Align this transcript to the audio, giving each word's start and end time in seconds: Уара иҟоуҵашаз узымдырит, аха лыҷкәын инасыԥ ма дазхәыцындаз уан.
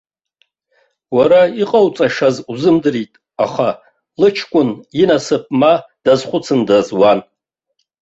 Уара 1.15 1.41
иҟоуҵашаз 1.61 2.35
узымдырит, 2.51 3.13
аха 3.45 3.67
лыҷкәын 4.19 4.69
инасыԥ 5.01 5.43
ма 5.59 5.73
дазхәыцындаз 6.03 6.87
уан. 6.99 7.19